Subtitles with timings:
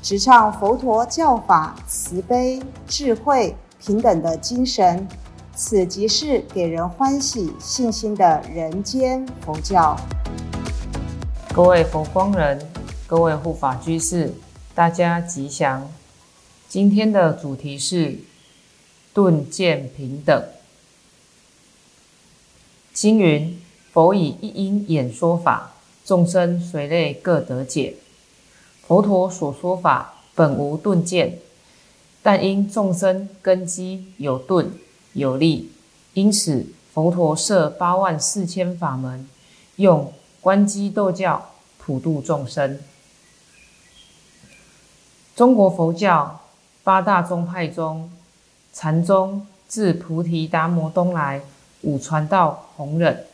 [0.00, 5.06] 直唱佛陀教法慈悲、智慧、平等的精神，
[5.56, 9.98] 此即是给人欢喜、信心的人间佛教。
[11.52, 12.70] 各位佛光人，
[13.08, 14.32] 各位护法居士，
[14.72, 15.90] 大家吉祥。
[16.68, 18.18] 今天的主题是
[19.12, 20.44] 顿见平等。
[22.92, 23.60] 经云：
[23.92, 25.72] 佛以一因演说法，
[26.04, 27.96] 众生随类各得解。
[28.88, 31.38] 佛陀所说法本无顿见，
[32.22, 34.72] 但因众生根基有顿
[35.12, 35.70] 有利，
[36.14, 39.28] 因此佛陀设八万四千法门，
[39.76, 42.78] 用观机斗教普度众生。
[45.36, 46.40] 中国佛教
[46.82, 48.10] 八大宗派中，
[48.72, 51.42] 禅宗自菩提达摩东来，
[51.82, 53.26] 五传道弘忍，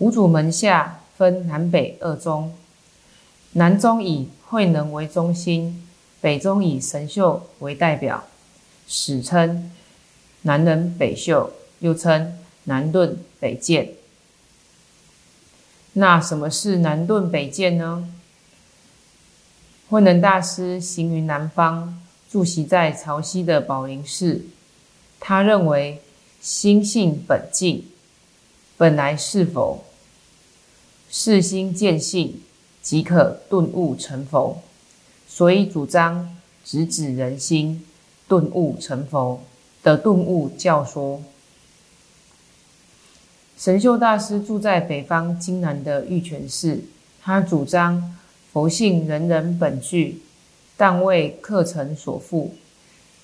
[0.00, 2.52] 五祖门下分南北二宗，
[3.52, 5.86] 南宗以慧能为中心，
[6.20, 8.24] 北宗以神秀为代表，
[8.86, 9.70] 史称
[10.42, 13.94] 南人北秀，又称南顿北渐。
[15.94, 18.08] 那什么是南顿北渐呢？
[19.88, 24.44] 慧能大师行于南方，住席在潮汐的宝林寺。
[25.18, 26.00] 他认为
[26.40, 27.84] 心性本净，
[28.76, 29.84] 本来是否
[31.10, 32.40] 是心见性。
[32.88, 34.62] 即可顿悟成佛，
[35.28, 37.84] 所以主张直指人心，
[38.26, 39.42] 顿悟成佛
[39.82, 41.22] 的顿悟教说。
[43.58, 46.80] 神秀大师住在北方京南的玉泉寺，
[47.20, 48.16] 他主张
[48.54, 50.22] 佛性人人本具，
[50.78, 52.48] 但为课程所缚，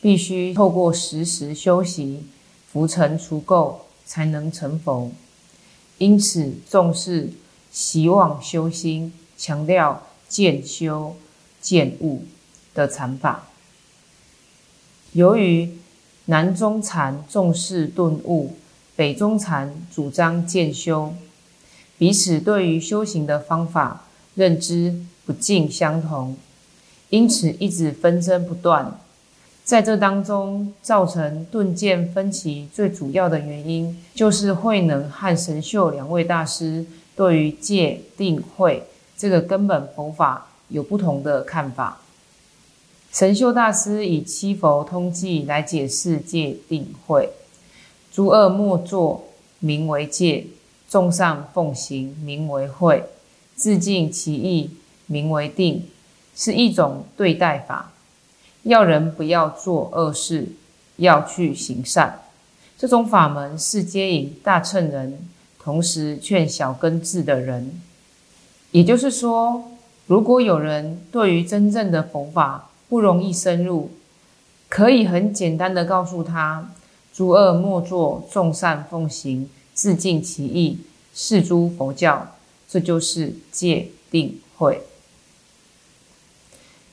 [0.00, 2.24] 必须透过时时修习，
[2.72, 3.74] 浮尘除垢，
[4.06, 5.12] 才能成佛。
[5.98, 7.28] 因此重视
[7.70, 9.12] 希望修心。
[9.40, 11.16] 强调渐修
[11.62, 12.24] 渐悟
[12.74, 13.46] 的禅法。
[15.12, 15.70] 由于
[16.26, 18.54] 南中禅重视顿悟，
[18.94, 21.14] 北中禅主张渐修，
[21.96, 26.36] 彼此对于修行的方法认知不尽相同，
[27.08, 29.00] 因此一直纷争不断。
[29.64, 36.84] 在这当中，造成顿渐分歧最主要的原因，就是慧能和神秀两位大师
[37.16, 38.82] 对于戒定慧。
[39.20, 41.98] 这个根本佛法有不同的看法。
[43.12, 47.28] 神秀大师以七佛通记来解释戒定慧：
[48.10, 49.28] 诸恶莫作，
[49.58, 50.46] 名为戒；
[50.88, 53.02] 众善奉行，名为慧；
[53.54, 54.70] 自尽其意，
[55.04, 55.86] 名为定。
[56.34, 57.92] 是一种对待法，
[58.62, 60.46] 要人不要做恶事，
[60.96, 62.22] 要去行善。
[62.78, 65.28] 这种法门是接引大乘人，
[65.58, 67.82] 同时劝小根智的人。
[68.72, 69.64] 也就是说，
[70.06, 73.90] 如果有人对于真正的佛法不容易深入，
[74.68, 76.70] 可以很简单的告诉他：
[77.12, 80.78] 诸恶莫作，众善奉行，自尽其意，
[81.14, 82.34] 是诸佛教。
[82.68, 84.82] 这就是戒定慧。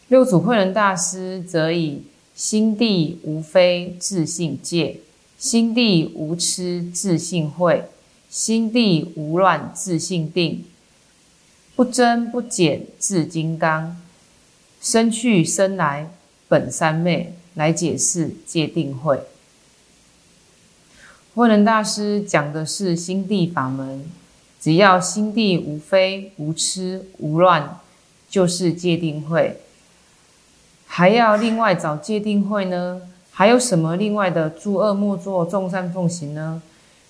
[0.08, 2.02] 六祖慧能大师则以
[2.34, 5.02] 心地无非自性戒，
[5.38, 7.84] 心地无痴自性慧，
[8.28, 10.66] 心地无乱自性定。
[11.78, 13.96] 不增不减，至金刚，
[14.82, 16.10] 生去生来
[16.48, 19.20] 本三昧，来解释戒定慧。
[21.36, 24.04] 慧能大师讲的是心地法门，
[24.60, 27.80] 只要心地无非无痴无乱，
[28.28, 29.58] 就是戒定慧。
[30.88, 33.04] 还要另外找戒定慧呢？
[33.30, 36.60] 还有什么另外的诸恶莫作，众善奉行呢？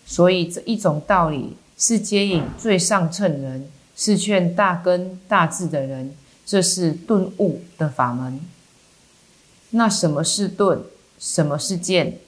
[0.06, 3.72] 所以这一种道理是接引最上乘人。
[3.98, 6.16] 是劝大根大智的人，
[6.46, 8.40] 这是顿悟的法门。
[9.72, 10.82] 那什么是顿？
[11.20, 12.20] 什么是渐？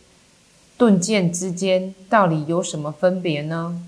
[0.76, 3.86] 顿渐之间到底有什么分别呢？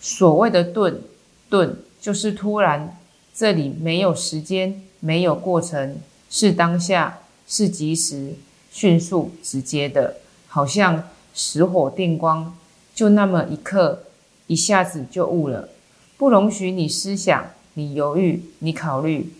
[0.00, 1.00] 所谓的顿，
[1.48, 2.98] 顿就是突然，
[3.32, 5.98] 这里没有时间，没有过程，
[6.28, 8.34] 是当下，是即时，
[8.72, 10.16] 迅速直接的，
[10.48, 12.56] 好像石火电光，
[12.94, 14.02] 就那么一刻，
[14.48, 15.68] 一下子就悟了。
[16.16, 19.32] 不容许你思想，你犹豫，你考虑。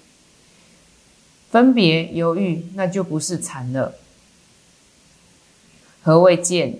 [1.50, 3.94] 分别犹豫，那就不是禅了。
[6.02, 6.78] 何谓渐？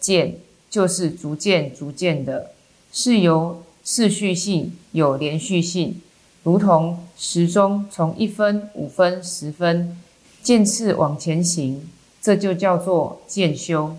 [0.00, 0.36] 渐
[0.68, 2.50] 就是逐渐、逐渐的，
[2.92, 6.02] 是由次序性有连续性，
[6.42, 9.98] 如同时钟从一分、五分、十分
[10.42, 11.88] 渐次往前行，
[12.20, 13.96] 这就叫做渐修。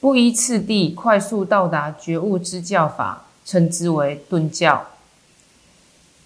[0.00, 4.86] 不依次第快速到达觉悟之教法，称之为顿教；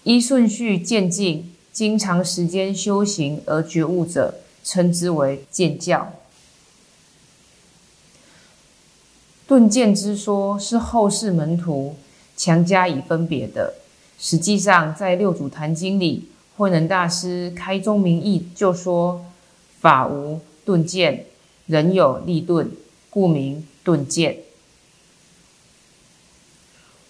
[0.03, 1.53] 依顺序渐进。
[1.71, 6.11] 经长时间修行而觉悟者，称之为渐教。
[9.47, 11.95] 顿渐之说是后世门徒
[12.35, 13.75] 强加以分别的。
[14.17, 16.27] 实际上，在《六祖坛经》里，
[16.57, 19.23] 慧能大师开宗明义就说
[19.79, 21.25] ：“法无顿渐，
[21.67, 22.69] 人有立顿，
[23.09, 24.37] 故名顿渐。”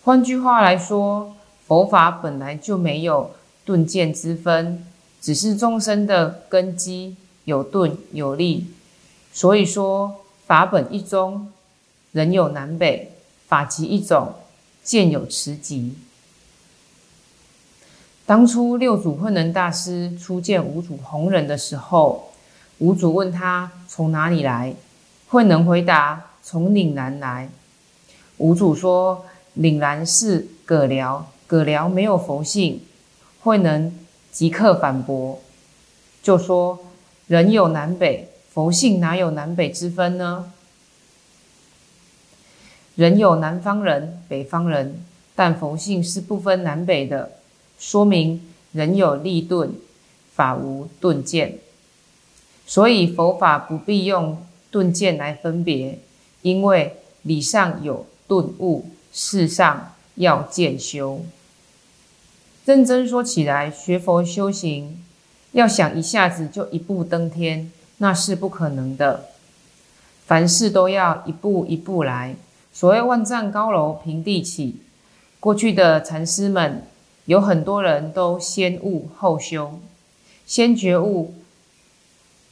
[0.03, 1.35] 换句话来说，
[1.67, 3.31] 佛法本来就没有。
[3.65, 4.83] 顿渐之分，
[5.21, 8.65] 只是众生的根基有顿有立，
[9.31, 11.51] 所以说法本一宗，
[12.11, 13.11] 人有南北，
[13.47, 14.33] 法即一种，
[14.83, 15.95] 渐有迟疾。
[18.25, 22.31] 当初六祖慧能大师初见五祖弘忍的时候，
[22.79, 24.73] 五祖问他从哪里来，
[25.27, 27.47] 慧能回答从岭南来。
[28.37, 29.23] 五祖说
[29.59, 32.81] 岭南是葛寮，葛寮没有佛性。
[33.41, 33.93] 慧能
[34.31, 35.41] 即刻反驳，
[36.23, 36.79] 就说
[37.27, 40.53] ：“人有南北，佛性哪有南北之分呢？
[42.95, 45.03] 人有南方人、北方人，
[45.35, 47.31] 但佛性是不分南北的。
[47.77, 48.41] 说明
[48.71, 49.73] 人有立顿，
[50.33, 51.57] 法无顿渐。
[52.65, 54.41] 所以佛法不必用
[54.71, 55.99] 顿渐来分别，
[56.43, 61.21] 因为理上有顿悟，世上要渐修。”
[62.65, 65.03] 认真说起来，学佛修行，
[65.53, 69.25] 要想一下子就一步登天，那是不可能的。
[70.27, 72.35] 凡事都要一步一步来。
[72.71, 74.75] 所谓万丈高楼平地起，
[75.39, 76.83] 过去的禅师们
[77.25, 79.79] 有很多人都先悟后修，
[80.45, 81.33] 先觉悟，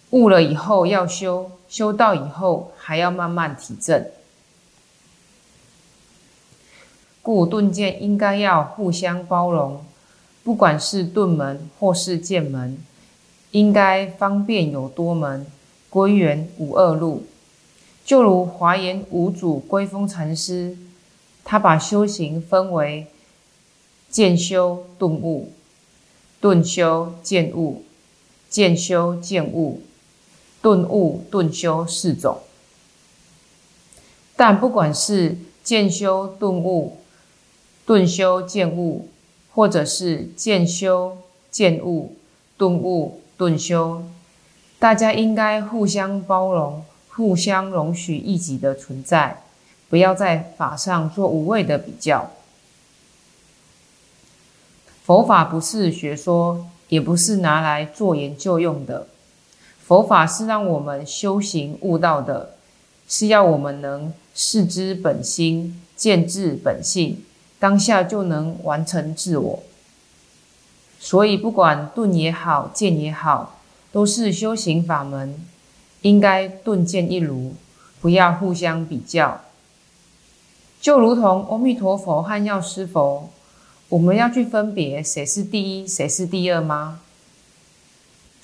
[0.10, 4.04] 悟了以后要修，修到以后还要慢慢体证。
[7.28, 9.84] 故顿渐应该要互相包容。
[10.46, 12.78] 不管是顿门或是剑门，
[13.52, 15.46] 应该方便有多门，
[15.90, 17.26] 归元无二路。
[18.06, 20.78] 就如华严五祖归峰禅师，
[21.44, 23.08] 他把修行分为
[24.10, 25.52] 渐修顿悟、
[26.40, 27.84] 顿修渐悟、
[28.50, 29.82] 渐修渐悟、
[30.62, 32.38] 顿悟顿修四种。
[34.38, 37.00] 但不管是渐修顿悟、
[37.88, 39.08] 顿修见悟，
[39.54, 41.20] 或者是渐修
[41.50, 42.18] 见悟、
[42.58, 44.04] 顿悟顿修，
[44.78, 49.42] 大家应该互相包容、互相容许异己的存在，
[49.90, 52.30] 不要在法上做无谓的比较。
[55.06, 59.08] 佛法不是学说，也不是拿来做研究用的。
[59.82, 62.58] 佛法是让我们修行悟道的，
[63.08, 67.24] 是要我们能视之本心，见智本性。
[67.60, 69.64] 当下就能完成自我，
[71.00, 73.60] 所以不管顿也好，渐也好，
[73.92, 75.44] 都是修行法门，
[76.04, 77.54] 应该顿渐一如，
[78.00, 79.42] 不要互相比较。
[80.80, 83.32] 就如同阿弥陀佛和药师佛，
[83.90, 87.00] 我们要去分别谁是第一，谁是第二吗？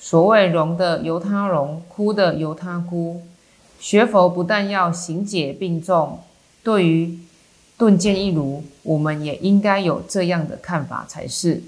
[0.00, 3.22] 所谓容的由他容，哭的由他哭。
[3.78, 6.18] 学佛不但要行解并重，
[6.64, 7.20] 对于。
[7.76, 11.60] 顿渐一如，我们也应该有这样的看法才是。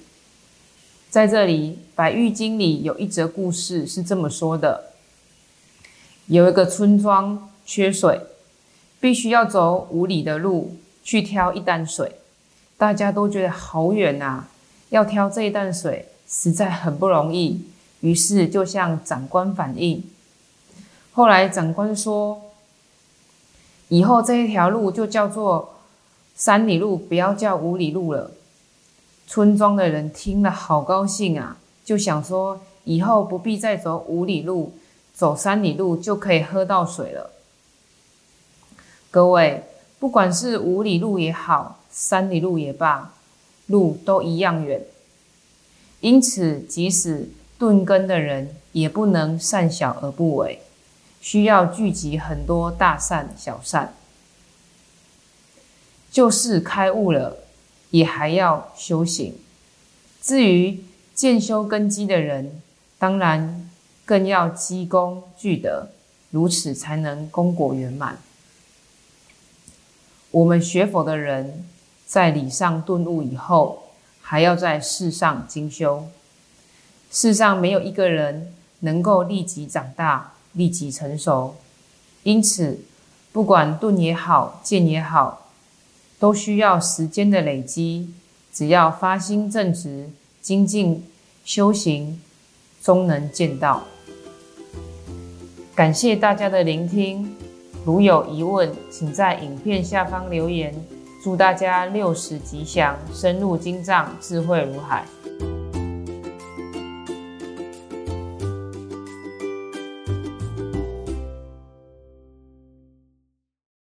[1.10, 4.92] 在这里，《百喻经》里有一则故事是这么说的：
[6.26, 8.20] 有一个村庄缺水，
[9.00, 12.12] 必须要走五里的路去挑一担水，
[12.76, 14.48] 大家都觉得好远啊，
[14.90, 17.62] 要挑这一担水实在很不容易，
[18.00, 20.04] 于是就向长官反映。
[21.12, 22.42] 后来长官说
[23.88, 25.72] ：“以后这一条路就叫做……”
[26.38, 28.30] 三里路不要叫五里路了，
[29.26, 34.74] 村庄的人听了好高兴啊，就想说以后不必再走五里路，
[35.14, 37.30] 走三里路就可以喝到水了。
[39.10, 39.64] 各位，
[39.98, 43.14] 不管是五里路也好，三里路也罢，
[43.68, 44.82] 路都一样远。
[46.00, 50.60] 因此，即使顿根的人也不能善小而不为，
[51.22, 53.94] 需要聚集很多大善小善。
[56.16, 57.36] 就是开悟了，
[57.90, 59.34] 也还要修行。
[60.22, 60.82] 至于
[61.14, 62.62] 渐修根基的人，
[62.98, 63.68] 当然
[64.06, 65.90] 更要积功聚德，
[66.30, 68.16] 如此才能功果圆满。
[70.30, 71.66] 我们学佛的人，
[72.06, 73.90] 在理上顿悟以后，
[74.22, 76.06] 还要在事上精修。
[77.10, 81.56] 世上没有一个人能够立即长大、立即成熟，
[82.22, 82.80] 因此，
[83.32, 85.45] 不管顿也好、见也好，
[86.18, 88.10] 都需要时间的累积。
[88.52, 90.08] 只要发心正直、
[90.40, 91.04] 精进
[91.44, 92.18] 修行，
[92.82, 93.84] 终能见到。
[95.74, 97.36] 感谢大家的聆听，
[97.84, 100.74] 如有疑问，请在影片下方留言。
[101.22, 105.04] 祝大家六十吉祥，深入经藏，智慧如海。